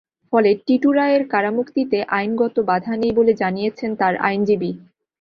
ফলে 0.33 0.49
টিটু 0.65 0.89
রায়ের 0.91 1.23
কারামুক্তিতে 1.27 1.99
আইনগত 2.17 2.55
বাধা 2.69 2.93
নেই 3.01 3.13
বলে 3.17 3.33
জানিয়েছেন 3.33 3.89
তাঁর 3.95 4.13
আইনজীবী। 4.27 4.71